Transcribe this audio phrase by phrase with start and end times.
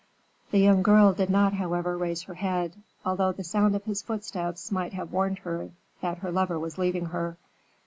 [0.49, 2.73] The young girl did not, however, raise her head,
[3.05, 5.69] although the sound of his footsteps might have warned her
[6.01, 7.37] that her lover was leaving her.